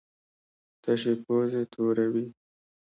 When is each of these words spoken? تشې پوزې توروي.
تشې 0.83 1.13
پوزې 1.23 1.61
توروي. 1.71 2.25